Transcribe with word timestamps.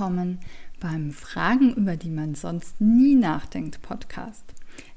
Willkommen 0.00 0.38
beim 0.80 1.10
Fragen, 1.10 1.74
über 1.74 1.94
die 1.94 2.08
man 2.08 2.34
sonst 2.34 2.80
nie 2.80 3.14
nachdenkt 3.14 3.82
Podcast. 3.82 4.46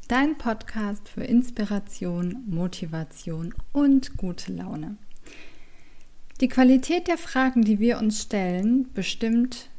Dein 0.07 0.37
Podcast 0.37 1.09
für 1.09 1.25
Inspiration, 1.25 2.37
Motivation 2.47 3.53
und 3.73 4.15
gute 4.15 4.53
Laune. 4.53 4.95
Die 6.39 6.47
Qualität 6.47 7.09
der 7.09 7.17
Fragen, 7.17 7.65
die 7.65 7.79
wir 7.79 7.97
uns 7.97 8.21
stellen, 8.21 8.93
bestimmt 8.93 9.69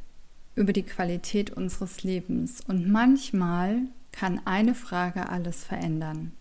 über 0.53 0.73
die 0.73 0.83
Qualität 0.83 1.49
unseres 1.49 2.03
Lebens 2.03 2.61
und 2.67 2.87
manchmal 2.87 3.79
kann 4.11 4.39
eine 4.45 4.75
Frage 4.75 5.27
alles 5.27 5.63
verändern. 5.63 6.33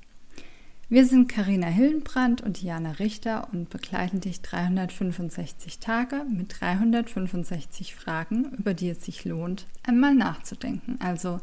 Wir 0.90 1.06
sind 1.06 1.28
Karina 1.28 1.66
Hillenbrand 1.66 2.42
und 2.42 2.60
Diana 2.60 2.92
Richter 2.92 3.48
und 3.52 3.70
begleiten 3.70 4.20
dich 4.20 4.42
365 4.42 5.78
Tage 5.78 6.26
mit 6.30 6.60
365 6.60 7.94
Fragen, 7.94 8.52
über 8.58 8.74
die 8.74 8.90
es 8.90 9.02
sich 9.02 9.24
lohnt, 9.24 9.66
einmal 9.82 10.14
nachzudenken. 10.14 10.98
Also 11.00 11.40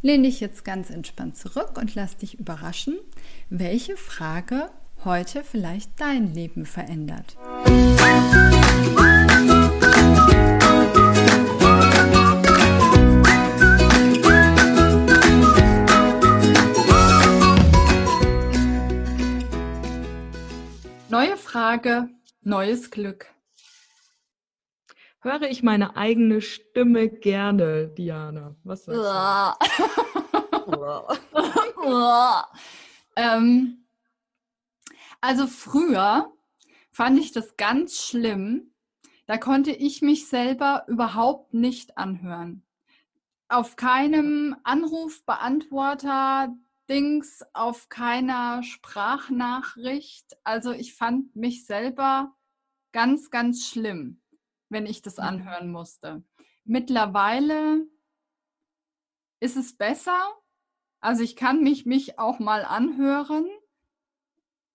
lehn 0.00 0.22
dich 0.22 0.40
jetzt 0.40 0.64
ganz 0.64 0.88
entspannt 0.88 1.36
zurück 1.36 1.76
und 1.78 1.94
lass 1.94 2.16
dich 2.16 2.38
überraschen, 2.38 2.96
welche 3.50 3.98
Frage 3.98 4.70
heute 5.04 5.44
vielleicht 5.44 5.90
dein 6.00 6.32
Leben 6.32 6.64
verändert. 6.64 7.36
Neue 7.66 8.57
neues 22.48 22.90
Glück. 22.90 23.32
Höre 25.20 25.42
ich 25.42 25.62
meine 25.62 25.96
eigene 25.96 26.40
Stimme 26.40 27.08
gerne, 27.08 27.88
Diana? 27.88 28.56
Was 28.64 28.84
sagst 28.84 29.00
du? 29.00 29.04
ähm, 33.16 33.86
also 35.20 35.46
früher 35.46 36.32
fand 36.90 37.18
ich 37.18 37.32
das 37.32 37.56
ganz 37.56 38.02
schlimm. 38.04 38.72
Da 39.26 39.36
konnte 39.36 39.72
ich 39.72 40.00
mich 40.02 40.28
selber 40.28 40.84
überhaupt 40.88 41.52
nicht 41.52 41.98
anhören. 41.98 42.64
Auf 43.48 43.76
keinem 43.76 44.56
Anrufbeantworter 44.62 46.54
Dings 46.88 47.44
auf 47.52 47.88
keiner 47.90 48.62
Sprachnachricht. 48.62 50.36
Also 50.44 50.72
ich 50.72 50.94
fand 50.94 51.36
mich 51.36 51.66
selber 51.66 52.34
ganz, 52.92 53.30
ganz 53.30 53.66
schlimm, 53.66 54.20
wenn 54.68 54.86
ich 54.86 55.02
das 55.02 55.16
mhm. 55.18 55.24
anhören 55.24 55.70
musste. 55.70 56.22
Mittlerweile 56.64 57.86
ist 59.40 59.56
es 59.56 59.76
besser. 59.76 60.18
Also 61.00 61.22
ich 61.22 61.36
kann 61.36 61.62
mich, 61.62 61.86
mich 61.86 62.18
auch 62.18 62.38
mal 62.38 62.64
anhören. 62.64 63.46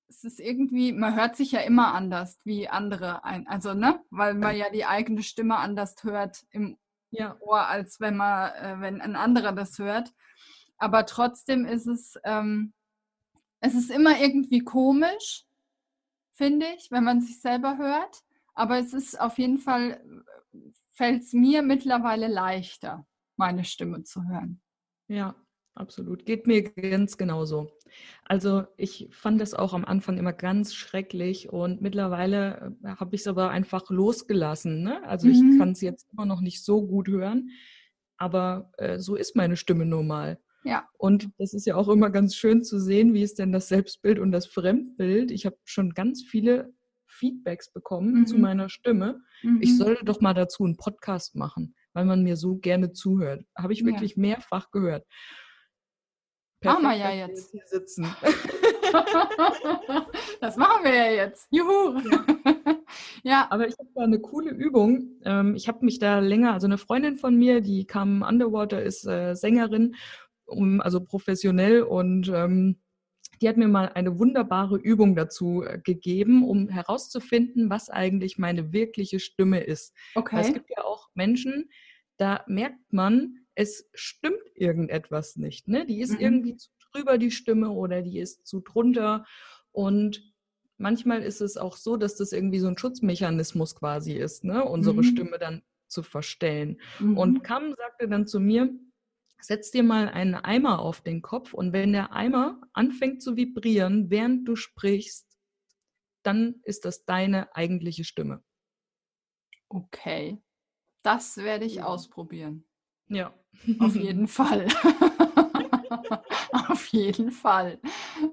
Es 0.08 0.24
ist 0.24 0.40
irgendwie, 0.40 0.94
man 0.94 1.16
hört 1.16 1.36
sich 1.36 1.52
ja 1.52 1.62
immer 1.62 1.94
anders 1.94 2.40
wie 2.44 2.70
andere 2.70 3.24
ein, 3.24 3.48
also 3.48 3.74
ne, 3.74 4.02
weil 4.10 4.36
man 4.36 4.56
ja 4.56 4.70
die 4.70 4.86
eigene 4.86 5.24
Stimme 5.24 5.58
anders 5.58 5.96
hört 6.04 6.46
im 6.52 6.78
ja. 7.10 7.36
Ohr, 7.40 7.68
als 7.68 8.00
wenn 8.00 8.18
man, 8.18 8.52
äh, 8.54 8.80
wenn 8.80 9.02
ein 9.02 9.16
anderer 9.16 9.54
das 9.54 9.80
hört 9.80 10.14
aber 10.84 11.06
trotzdem 11.06 11.66
ist 11.66 11.88
es, 11.88 12.20
ähm, 12.26 12.74
es 13.62 13.74
ist 13.74 13.90
immer 13.90 14.20
irgendwie 14.20 14.60
komisch, 14.60 15.46
finde 16.34 16.66
ich, 16.78 16.92
wenn 16.92 17.04
man 17.04 17.22
sich 17.22 17.40
selber 17.40 17.78
hört. 17.78 18.24
Aber 18.54 18.78
es 18.78 18.94
ist 18.94 19.20
auf 19.20 19.38
jeden 19.38 19.58
Fall, 19.58 20.04
fällt 20.92 21.24
es 21.24 21.34
mir 21.34 21.62
mittlerweile 21.62 22.28
leichter, 22.28 23.06
meine 23.36 23.64
Stimme 23.64 24.04
zu 24.04 24.28
hören. 24.28 24.62
Ja, 25.08 25.36
absolut. 25.74 26.26
Geht 26.26 26.46
mir 26.46 26.64
ganz 26.64 27.18
genauso. 27.18 27.72
Also 28.26 28.66
ich 28.78 29.08
fand 29.12 29.42
das 29.42 29.54
auch 29.54 29.74
am 29.74 29.86
Anfang 29.86 30.18
immer 30.18 30.34
ganz 30.34 30.74
schrecklich 30.74 31.50
und 31.50 31.82
mittlerweile 31.82 32.76
äh, 32.84 32.90
habe 32.96 33.16
ich 33.16 33.22
es 33.22 33.28
aber 33.28 33.50
einfach 33.50 33.90
losgelassen. 33.90 34.84
Ne? 34.84 35.04
Also 35.04 35.28
mhm. 35.28 35.34
ich 35.34 35.60
kann 35.60 35.72
es 35.72 35.82
jetzt 35.82 36.12
immer 36.12 36.26
noch 36.26 36.42
nicht 36.42 36.64
so 36.64 36.86
gut 36.86 37.08
hören, 37.08 37.50
aber 38.18 38.72
äh, 38.78 39.00
so 39.00 39.16
ist 39.16 39.36
meine 39.36 39.58
Stimme 39.58 39.86
nun 39.86 40.08
mal. 40.08 40.40
Ja. 40.64 40.88
Und 40.98 41.30
das 41.38 41.54
ist 41.54 41.66
ja 41.66 41.76
auch 41.76 41.90
immer 41.90 42.10
ganz 42.10 42.36
schön 42.36 42.64
zu 42.64 42.80
sehen, 42.80 43.14
wie 43.14 43.24
ist 43.24 43.40
denn 43.40 43.52
das 43.52 43.68
Selbstbild 43.68 44.20
und 44.20 44.32
das 44.32 44.46
Fremdbild. 44.46 45.32
Ich 45.32 45.46
habe 45.46 45.58
schon 45.66 45.94
ganz 45.94 46.24
viele 46.24 46.74
Feedbacks 47.08 47.72
bekommen 47.72 48.22
mhm. 48.22 48.28
zu 48.28 48.38
meiner 48.38 48.70
Stimme. 48.70 49.22
Mhm. 49.42 49.60
Ich 49.62 49.78
sollte 49.78 50.06
doch 50.06 50.22
mal 50.22 50.34
dazu 50.34 50.64
einen 50.64 50.78
Podcast 50.78 51.36
machen, 51.36 51.76
weil 51.94 52.06
man 52.06 52.24
mir 52.24 52.38
so 52.38 52.56
gerne 52.56 52.92
zuhört. 52.92 53.46
Habe 53.58 53.74
ich 53.74 53.86
wirklich 53.86 54.16
ja. 54.16 54.22
mehrfach 54.22 54.72
gehört. 54.72 55.06
Perfekt, 56.64 56.84
machen 56.84 56.98
wir 56.98 57.06
ja 57.06 57.28
jetzt. 57.28 57.52
Hier 57.52 57.64
sitzen. 57.66 58.04
das 60.42 60.56
machen 60.56 60.84
wir 60.86 60.96
ja 60.96 61.12
jetzt. 61.12 61.48
Juhu. 61.52 62.00
Ja. 62.00 62.26
ja. 63.24 63.48
Aber 63.50 63.68
ich 63.68 63.76
habe 63.78 63.90
da 63.94 64.04
eine 64.04 64.20
coole 64.20 64.52
Übung. 64.52 65.20
Ähm, 65.26 65.56
ich 65.56 65.68
habe 65.68 65.84
mich 65.84 66.00
da 66.00 66.20
länger, 66.20 66.54
also 66.54 66.66
eine 66.66 66.78
Freundin 66.78 67.18
von 67.18 67.36
mir, 67.36 67.60
die 67.60 67.86
kam 67.86 68.22
Underwater, 68.22 68.82
ist 68.82 69.06
äh, 69.06 69.36
Sängerin 69.36 69.96
um, 70.46 70.82
also 70.82 71.04
professionell 71.04 71.84
und 71.84 72.30
ähm, 72.34 72.78
die 73.42 73.50
hat 73.50 73.58
mir 73.58 73.68
mal 73.68 73.90
eine 73.90 74.18
wunderbare 74.20 74.78
Übung 74.78 75.16
dazu 75.16 75.64
äh, 75.64 75.80
gegeben, 75.84 76.48
um 76.48 76.70
herauszufinden, 76.70 77.70
was 77.70 77.90
eigentlich 77.90 78.38
meine 78.38 78.72
wirkliche 78.72 79.20
Stimme 79.20 79.62
ist. 79.62 79.94
Okay. 80.16 80.38
es 80.40 80.54
gibt 80.54 80.70
ja 80.70 80.84
auch 80.84 81.10
Menschen, 81.14 81.70
da 82.18 82.44
merkt 82.48 82.94
man, 82.94 83.40
es 83.56 83.90
stimmt 83.94 84.42
irgendetwas 84.56 85.36
nicht. 85.36 85.68
Ne? 85.68 85.86
Die 85.86 86.00
ist 86.00 86.14
mhm. 86.14 86.20
irgendwie 86.20 86.56
zu 86.58 86.70
drüber, 86.94 87.18
die 87.18 87.32
Stimme, 87.32 87.72
oder 87.72 88.02
die 88.02 88.20
ist 88.20 88.46
zu 88.46 88.62
drunter. 88.62 89.26
Und 89.72 90.34
manchmal 90.78 91.22
ist 91.22 91.42
es 91.42 91.58
auch 91.58 91.76
so, 91.76 91.98
dass 91.98 92.16
das 92.16 92.32
irgendwie 92.32 92.60
so 92.60 92.68
ein 92.68 92.78
Schutzmechanismus 92.78 93.76
quasi 93.76 94.14
ist, 94.14 94.44
ne? 94.44 94.64
unsere 94.64 94.98
mhm. 94.98 95.04
Stimme 95.04 95.40
dann 95.40 95.64
zu 95.88 96.04
verstellen. 96.04 96.80
Mhm. 97.00 97.18
Und 97.18 97.44
Kam 97.44 97.74
sagte 97.76 98.08
dann 98.08 98.28
zu 98.28 98.40
mir, 98.40 98.70
Setz 99.44 99.72
dir 99.72 99.84
mal 99.84 100.08
einen 100.08 100.36
Eimer 100.36 100.80
auf 100.80 101.02
den 101.02 101.22
Kopf 101.22 101.54
und 101.54 101.74
wenn 101.74 101.92
der 101.92 102.14
Eimer 102.14 102.62
anfängt 102.72 103.22
zu 103.22 103.36
vibrieren, 103.36 104.10
während 104.10 104.48
du 104.48 104.56
sprichst, 104.56 105.28
dann 106.24 106.62
ist 106.64 106.86
das 106.86 107.04
deine 107.04 107.54
eigentliche 107.54 108.06
Stimme. 108.06 108.42
Okay, 109.68 110.42
das 111.02 111.36
werde 111.36 111.66
ich 111.66 111.84
ausprobieren. 111.84 112.66
Ja. 113.10 113.34
Auf 113.80 113.96
jeden 113.98 114.30
Fall. 114.30 114.68
Auf 116.70 116.86
jeden 116.88 117.32
Fall. 117.32 117.82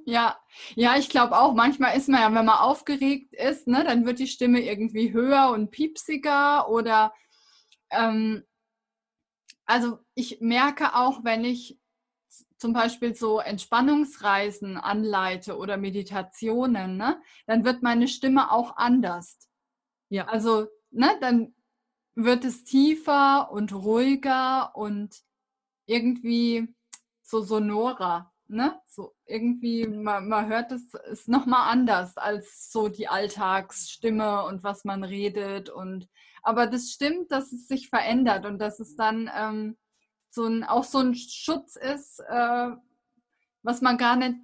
Ja, 0.05 0.39
ja, 0.77 0.97
ich 0.97 1.09
glaube 1.09 1.37
auch, 1.37 1.55
manchmal 1.55 1.97
ist 1.97 2.09
man 2.09 2.21
ja, 2.21 2.27
wenn 2.27 2.45
man 2.45 2.51
aufgeregt 2.51 3.35
ist, 3.35 3.67
ne, 3.67 3.83
dann 3.83 4.07
wird 4.07 4.21
die 4.21 4.29
Stimme 4.29 4.61
irgendwie 4.61 5.13
höher 5.13 5.51
und 5.51 5.71
piepsiger 5.71 6.69
oder 6.69 7.13
ähm, 7.91 8.45
also 9.71 10.01
ich 10.15 10.41
merke 10.41 10.97
auch, 10.97 11.23
wenn 11.23 11.45
ich 11.45 11.79
zum 12.59 12.73
Beispiel 12.73 13.15
so 13.15 13.39
Entspannungsreisen 13.39 14.77
anleite 14.77 15.57
oder 15.57 15.77
Meditationen, 15.77 16.97
ne, 16.97 17.23
dann 17.47 17.65
wird 17.65 17.83
meine 17.83 18.09
Stimme 18.09 18.51
auch 18.51 18.77
anders. 18.77 19.39
Ja. 20.09 20.27
Also, 20.27 20.67
ne, 20.91 21.17
dann 21.21 21.55
wird 22.17 22.45
es 22.45 22.65
tiefer 22.65 23.51
und 23.53 23.73
ruhiger 23.73 24.75
und 24.75 25.23
irgendwie 25.87 26.75
so 27.23 27.41
sonorer. 27.41 28.33
Ne? 28.51 28.81
So 28.89 29.15
irgendwie, 29.27 29.87
man, 29.87 30.29
man 30.29 30.49
hört 30.49 30.73
es 30.73 30.93
ist 31.11 31.29
nochmal 31.29 31.71
anders 31.71 32.17
als 32.17 32.73
so 32.73 32.89
die 32.89 33.07
Alltagsstimme 33.07 34.45
und 34.45 34.65
was 34.65 34.85
man 34.85 35.05
redet 35.05 35.71
und 35.71 36.09
aber 36.43 36.67
das 36.67 36.91
stimmt, 36.91 37.31
dass 37.31 37.53
es 37.53 37.69
sich 37.69 37.89
verändert 37.89 38.47
und 38.47 38.59
dass 38.59 38.81
es 38.81 38.97
dann 38.97 39.31
ähm, 39.35 39.77
so 40.31 40.47
ein, 40.47 40.65
auch 40.65 40.85
so 40.85 40.99
ein 40.99 41.15
Schutz 41.15 41.77
ist, 41.77 42.21
äh, 42.29 42.71
was 43.63 43.83
man 43.83 43.99
gar 43.99 44.17
nicht, 44.17 44.37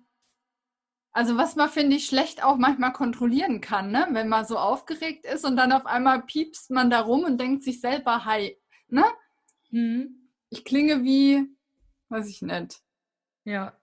also 1.12 1.37
was 1.37 1.56
man, 1.56 1.69
finde 1.69 1.97
ich, 1.97 2.06
schlecht 2.06 2.44
auch 2.44 2.59
manchmal 2.59 2.93
kontrollieren 2.93 3.61
kann, 3.61 3.91
ne? 3.91 4.06
wenn 4.11 4.29
man 4.29 4.44
so 4.44 4.59
aufgeregt 4.59 5.25
ist 5.25 5.44
und 5.44 5.56
dann 5.56 5.73
auf 5.73 5.87
einmal 5.87 6.23
piepst 6.23 6.70
man 6.70 6.91
da 6.91 7.00
rum 7.00 7.25
und 7.25 7.41
denkt 7.41 7.64
sich 7.64 7.81
selber, 7.81 8.25
hi, 8.25 8.56
ne? 8.88 9.05
Mhm. 9.70 10.31
Ich 10.50 10.64
klinge 10.64 11.02
wie, 11.02 11.56
weiß 12.09 12.29
ich 12.29 12.43
nicht. 12.43 12.81
Ja. 13.44 13.76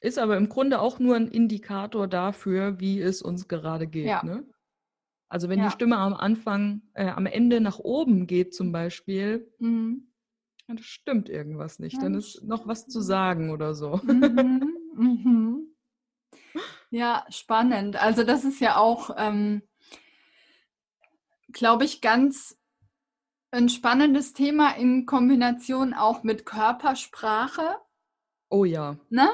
Ist 0.00 0.18
aber 0.18 0.36
im 0.36 0.48
Grunde 0.48 0.80
auch 0.80 0.98
nur 0.98 1.16
ein 1.16 1.28
Indikator 1.28 2.06
dafür, 2.06 2.78
wie 2.80 3.00
es 3.00 3.20
uns 3.20 3.48
gerade 3.48 3.86
geht. 3.86 4.06
Ja. 4.06 4.22
Ne? 4.22 4.44
Also 5.28 5.48
wenn 5.48 5.58
ja. 5.58 5.66
die 5.66 5.72
Stimme 5.72 5.98
am 5.98 6.14
Anfang, 6.14 6.82
äh, 6.94 7.08
am 7.08 7.26
Ende 7.26 7.60
nach 7.60 7.78
oben 7.78 8.26
geht 8.26 8.54
zum 8.54 8.72
Beispiel, 8.72 9.52
mhm. 9.58 10.12
dann 10.66 10.78
stimmt 10.78 11.28
irgendwas 11.28 11.78
nicht. 11.78 11.96
Ja, 11.96 12.02
dann 12.02 12.14
ist 12.14 12.42
noch 12.44 12.66
was 12.66 12.86
zu 12.86 13.00
sagen 13.00 13.50
oder 13.50 13.74
so. 13.74 14.00
Mhm. 14.04 14.76
Mhm. 14.94 15.64
Ja, 16.90 17.26
spannend. 17.28 18.02
Also 18.02 18.24
das 18.24 18.44
ist 18.44 18.60
ja 18.60 18.78
auch, 18.78 19.10
ähm, 19.18 19.62
glaube 21.52 21.84
ich, 21.84 22.00
ganz 22.00 22.58
ein 23.50 23.68
spannendes 23.68 24.32
Thema 24.32 24.70
in 24.70 25.04
Kombination 25.04 25.92
auch 25.92 26.22
mit 26.22 26.46
Körpersprache. 26.46 27.76
Oh 28.48 28.64
ja. 28.64 28.96
Ne? 29.10 29.28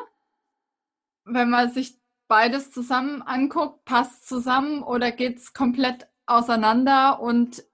Wenn 1.25 1.51
man 1.51 1.71
sich 1.71 1.99
beides 2.29 2.71
zusammen 2.71 3.23
anguckt, 3.23 3.85
passt 3.85 4.27
zusammen 4.27 4.83
oder 4.83 5.13
geht 5.13 5.39
es 5.39 5.53
komplett 5.53 6.09
auseinander 6.27 7.21
und 7.21 7.65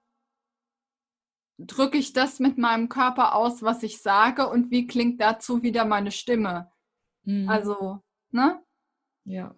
drücke 1.57 1.97
ich 1.97 2.13
das 2.13 2.39
mit 2.39 2.57
meinem 2.57 2.89
Körper 2.89 3.35
aus, 3.35 3.61
was 3.61 3.83
ich 3.83 4.01
sage 4.01 4.47
und 4.47 4.71
wie 4.71 4.87
klingt 4.87 5.21
dazu 5.21 5.63
wieder 5.63 5.85
meine 5.85 6.11
Stimme? 6.11 6.71
Mhm. 7.23 7.47
Also, 7.47 7.99
ne? 8.31 8.63
Ja. 9.25 9.55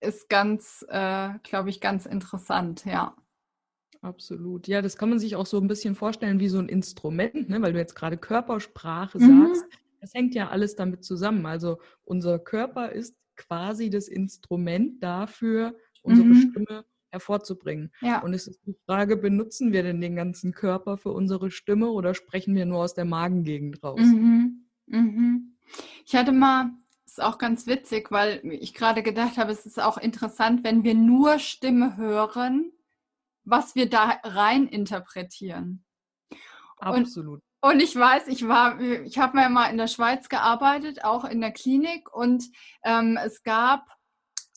Ist 0.00 0.28
ganz, 0.28 0.84
äh, 0.88 1.38
glaube 1.42 1.70
ich, 1.70 1.80
ganz 1.80 2.06
interessant, 2.06 2.84
ja. 2.84 3.14
Absolut. 4.02 4.66
Ja, 4.66 4.80
das 4.80 4.96
kann 4.96 5.10
man 5.10 5.18
sich 5.18 5.36
auch 5.36 5.44
so 5.44 5.58
ein 5.58 5.68
bisschen 5.68 5.94
vorstellen 5.94 6.40
wie 6.40 6.48
so 6.48 6.58
ein 6.58 6.68
Instrument, 6.68 7.50
ne? 7.50 7.60
weil 7.60 7.74
du 7.74 7.78
jetzt 7.78 7.94
gerade 7.94 8.16
Körpersprache 8.16 9.18
mhm. 9.18 9.48
sagst. 9.48 9.66
Das 10.00 10.14
hängt 10.14 10.34
ja 10.34 10.48
alles 10.48 10.76
damit 10.76 11.04
zusammen. 11.04 11.46
Also 11.46 11.78
unser 12.04 12.38
Körper 12.38 12.92
ist 12.92 13.16
quasi 13.36 13.90
das 13.90 14.08
Instrument 14.08 15.02
dafür, 15.02 15.76
unsere 16.02 16.28
mhm. 16.28 16.50
Stimme 16.50 16.84
hervorzubringen. 17.10 17.92
Ja. 18.00 18.22
Und 18.22 18.34
es 18.34 18.46
ist 18.46 18.60
die 18.66 18.76
Frage, 18.86 19.16
benutzen 19.16 19.72
wir 19.72 19.82
denn 19.82 20.00
den 20.00 20.16
ganzen 20.16 20.52
Körper 20.52 20.96
für 20.96 21.10
unsere 21.10 21.50
Stimme 21.50 21.90
oder 21.90 22.14
sprechen 22.14 22.54
wir 22.54 22.66
nur 22.66 22.78
aus 22.78 22.94
der 22.94 23.04
Magengegend 23.04 23.82
raus? 23.82 24.00
Mhm. 24.00 24.66
Mhm. 24.86 25.56
Ich 26.06 26.14
hatte 26.14 26.32
mal, 26.32 26.70
ist 27.04 27.22
auch 27.22 27.38
ganz 27.38 27.66
witzig, 27.66 28.10
weil 28.10 28.40
ich 28.44 28.74
gerade 28.74 29.02
gedacht 29.02 29.36
habe, 29.36 29.52
es 29.52 29.66
ist 29.66 29.80
auch 29.80 29.98
interessant, 29.98 30.64
wenn 30.64 30.84
wir 30.84 30.94
nur 30.94 31.38
Stimme 31.38 31.96
hören, 31.96 32.72
was 33.44 33.74
wir 33.74 33.88
da 33.88 34.20
rein 34.22 34.66
interpretieren. 34.66 35.84
Absolut. 36.78 37.40
Und, 37.40 37.49
und 37.62 37.80
ich 37.80 37.94
weiß, 37.94 38.28
ich 38.28 38.48
war, 38.48 38.80
ich 38.80 39.18
habe 39.18 39.48
mal 39.50 39.70
in 39.70 39.78
der 39.78 39.86
Schweiz 39.86 40.28
gearbeitet, 40.28 41.04
auch 41.04 41.24
in 41.24 41.40
der 41.40 41.52
Klinik, 41.52 42.12
und 42.12 42.44
ähm, 42.84 43.18
es 43.22 43.42
gab 43.42 43.86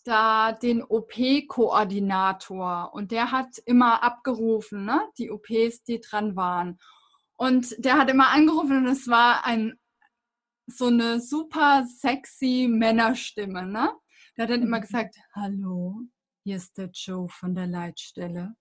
da 0.06 0.52
den 0.52 0.84
OP-Koordinator 0.84 2.94
und 2.94 3.12
der 3.12 3.32
hat 3.32 3.58
immer 3.66 4.04
abgerufen, 4.04 4.86
ne, 4.86 5.02
die 5.18 5.32
OPs, 5.32 5.84
die 5.84 6.00
dran 6.00 6.36
waren. 6.36 6.78
Und 7.36 7.76
der 7.78 7.98
hat 7.98 8.10
immer 8.10 8.30
angerufen 8.30 8.78
und 8.78 8.88
es 8.88 9.08
war 9.08 9.46
ein 9.46 9.80
so 10.68 10.88
eine 10.88 11.20
super 11.20 11.86
sexy 11.86 12.68
Männerstimme, 12.70 13.66
ne? 13.66 13.92
Der 14.38 14.44
hat 14.44 14.52
dann 14.52 14.62
immer 14.62 14.78
mhm. 14.78 14.82
gesagt, 14.82 15.16
hallo, 15.36 16.02
hier 16.44 16.58
ist 16.58 16.78
der 16.78 16.90
Joe 16.94 17.28
von 17.30 17.54
der 17.54 17.68
Leitstelle. 17.68 18.56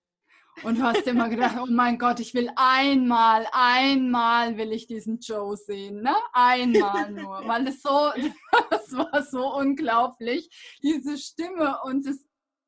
Und 0.61 0.77
du 0.77 0.83
hast 0.83 1.07
immer 1.07 1.29
gedacht, 1.29 1.57
oh 1.59 1.65
mein 1.69 1.97
Gott, 1.97 2.19
ich 2.19 2.33
will 2.33 2.49
einmal, 2.55 3.47
einmal 3.51 4.55
will 4.57 4.71
ich 4.71 4.87
diesen 4.87 5.19
Joe 5.19 5.57
sehen, 5.57 6.01
ne? 6.01 6.15
Einmal 6.31 7.11
nur, 7.11 7.47
weil 7.47 7.67
es 7.67 7.81
so, 7.81 8.11
das 8.69 8.93
war 8.93 9.23
so 9.23 9.55
unglaublich, 9.55 10.49
diese 10.81 11.17
Stimme 11.17 11.79
und 11.83 12.05
es, 12.05 12.25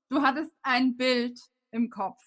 du 0.10 0.22
hattest 0.22 0.52
ein 0.64 0.98
Bild 0.98 1.40
im 1.72 1.90
Kopf. 1.90 2.22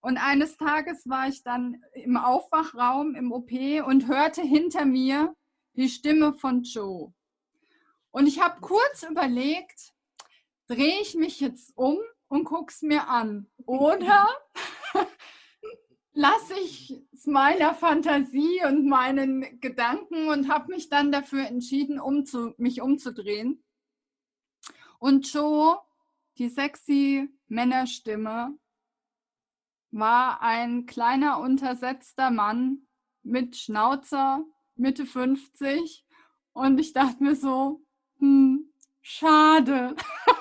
Und 0.00 0.16
eines 0.16 0.56
Tages 0.56 1.06
war 1.06 1.28
ich 1.28 1.42
dann 1.42 1.82
im 1.92 2.16
Aufwachraum 2.16 3.14
im 3.14 3.32
OP 3.32 3.52
und 3.86 4.08
hörte 4.08 4.42
hinter 4.42 4.86
mir 4.86 5.36
die 5.74 5.90
Stimme 5.90 6.32
von 6.32 6.62
Joe. 6.62 7.12
Und 8.10 8.26
ich 8.26 8.40
habe 8.40 8.60
kurz 8.60 9.02
überlegt, 9.08 9.92
drehe 10.66 11.00
ich 11.00 11.14
mich 11.14 11.40
jetzt 11.40 11.72
um 11.76 11.98
und 12.28 12.44
gucke 12.44 12.72
es 12.72 12.82
mir 12.82 13.08
an. 13.08 13.46
Oder 13.66 14.26
lasse 16.12 16.54
ich 16.54 17.02
es 17.12 17.26
meiner 17.26 17.74
Fantasie 17.74 18.60
und 18.66 18.86
meinen 18.86 19.60
Gedanken 19.60 20.28
und 20.28 20.48
habe 20.48 20.72
mich 20.72 20.88
dann 20.88 21.12
dafür 21.12 21.46
entschieden, 21.46 22.00
umzu, 22.00 22.54
mich 22.56 22.80
umzudrehen. 22.80 23.62
Und 24.98 25.32
Joe, 25.32 25.78
die 26.38 26.48
sexy 26.48 27.28
Männerstimme, 27.48 28.58
war 29.90 30.40
ein 30.40 30.86
kleiner, 30.86 31.40
untersetzter 31.40 32.30
Mann 32.30 32.86
mit 33.22 33.56
Schnauzer, 33.56 34.44
Mitte 34.76 35.06
50. 35.06 36.04
Und 36.52 36.78
ich 36.78 36.92
dachte 36.92 37.22
mir 37.22 37.34
so, 37.34 37.82
hm, 38.18 38.72
schade. 39.00 39.96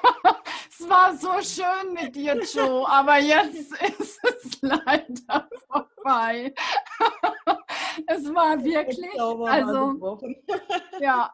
es 0.79 0.89
war 0.89 1.15
so 1.15 1.41
schön 1.41 1.93
mit 1.93 2.15
dir, 2.15 2.41
Joe, 2.41 2.87
aber 2.87 3.17
jetzt 3.17 3.71
ist 3.99 4.19
es 4.23 4.61
leider 4.61 5.49
vorbei. 5.67 6.53
es 8.07 8.33
war 8.33 8.63
wirklich, 8.63 9.19
also, 9.19 10.19
ja, 10.99 11.33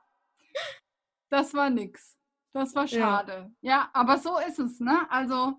das 1.29 1.53
war 1.53 1.69
nix. 1.69 2.17
Das 2.53 2.73
war 2.73 2.87
schade. 2.87 3.51
Ja. 3.61 3.71
ja, 3.71 3.89
aber 3.93 4.17
so 4.17 4.39
ist 4.39 4.59
es, 4.59 4.79
ne? 4.79 5.05
Also, 5.09 5.53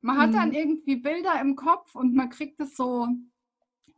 man 0.00 0.18
hat 0.18 0.30
mhm. 0.30 0.34
dann 0.34 0.52
irgendwie 0.52 0.96
Bilder 0.96 1.40
im 1.40 1.54
Kopf 1.56 1.94
und 1.94 2.14
man 2.14 2.28
kriegt 2.28 2.60
es 2.60 2.76
so, 2.76 3.08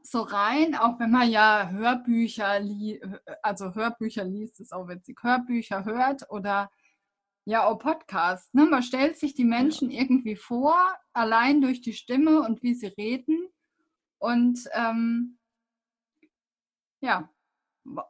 so 0.03 0.21
rein, 0.21 0.77
auch 0.77 1.01
wenn 1.01 1.11
man 1.11 1.29
ja 1.29 1.69
Hörbücher, 1.71 2.61
also 3.43 3.75
Hörbücher 3.75 4.25
liest, 4.25 4.61
ist 4.61 4.73
auch 4.73 4.87
witzig, 4.87 5.19
Hörbücher 5.21 5.85
hört 5.85 6.31
oder 6.31 6.71
ja, 7.47 7.65
auch 7.65 7.79
Podcast. 7.79 8.53
Ne? 8.55 8.67
Man 8.67 8.83
stellt 8.83 9.17
sich 9.17 9.35
die 9.35 9.45
Menschen 9.45 9.91
ja. 9.91 10.03
irgendwie 10.03 10.35
vor, 10.35 10.77
allein 11.13 11.61
durch 11.61 11.81
die 11.81 11.93
Stimme 11.93 12.41
und 12.41 12.63
wie 12.63 12.75
sie 12.75 12.89
reden. 12.89 13.49
Und 14.19 14.69
ähm, 14.73 15.39
ja, 17.01 17.33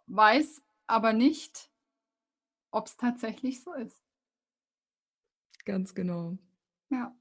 weiß 0.07 0.63
aber 0.87 1.13
nicht, 1.13 1.71
ob 2.71 2.87
es 2.87 2.97
tatsächlich 2.97 3.63
so 3.63 3.75
ist. 3.75 4.03
Ganz 5.67 5.95
genau. 5.95 6.39
Ja. 6.89 7.15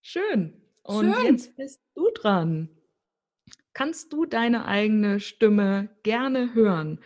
Schön. 0.00 0.62
Und 0.82 1.12
Schön. 1.12 1.26
jetzt 1.26 1.54
bist 1.56 1.82
du 1.94 2.10
dran. 2.14 2.70
Kannst 3.74 4.12
du 4.12 4.24
deine 4.24 4.64
eigene 4.64 5.20
Stimme 5.20 5.94
gerne 6.02 6.54
hören? 6.54 7.00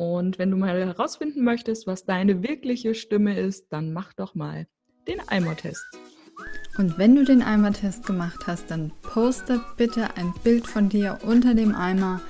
Und 0.00 0.38
wenn 0.38 0.50
du 0.50 0.56
mal 0.56 0.82
herausfinden 0.86 1.44
möchtest, 1.44 1.86
was 1.86 2.06
deine 2.06 2.42
wirkliche 2.42 2.94
Stimme 2.94 3.38
ist, 3.38 3.70
dann 3.70 3.92
mach 3.92 4.14
doch 4.14 4.34
mal 4.34 4.66
den 5.06 5.20
Eimertest. 5.28 5.84
Und 6.78 6.96
wenn 6.96 7.14
du 7.14 7.22
den 7.22 7.42
Eimertest 7.42 8.06
gemacht 8.06 8.46
hast, 8.46 8.70
dann 8.70 8.92
poste 9.02 9.60
bitte 9.76 10.16
ein 10.16 10.32
Bild 10.42 10.66
von 10.66 10.88
dir 10.88 11.18
unter 11.22 11.54
dem 11.54 11.74
Eimer 11.74 12.22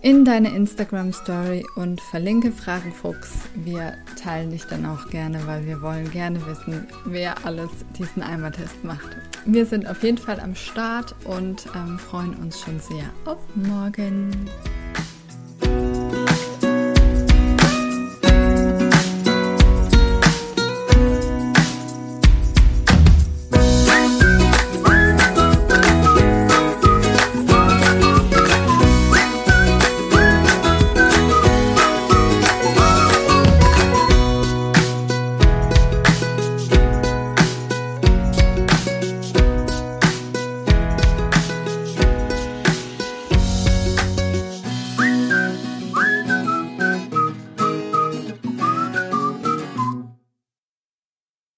in 0.00 0.24
deine 0.24 0.56
Instagram 0.56 1.12
Story 1.12 1.64
und 1.76 2.00
verlinke 2.00 2.50
Fragenfuchs. 2.50 3.42
Wir 3.54 3.94
teilen 4.20 4.50
dich 4.50 4.64
dann 4.64 4.84
auch 4.84 5.08
gerne, 5.08 5.38
weil 5.46 5.64
wir 5.64 5.82
wollen 5.82 6.10
gerne 6.10 6.44
wissen, 6.48 6.88
wer 7.04 7.46
alles 7.46 7.70
diesen 7.96 8.24
Eimertest 8.24 8.82
macht. 8.82 9.16
Wir 9.46 9.66
sind 9.66 9.88
auf 9.88 10.02
jeden 10.02 10.18
Fall 10.18 10.40
am 10.40 10.56
Start 10.56 11.14
und 11.26 11.64
ähm, 11.76 11.96
freuen 12.00 12.34
uns 12.34 12.60
schon 12.60 12.80
sehr 12.80 13.04
auf 13.24 13.38
morgen. 13.54 14.32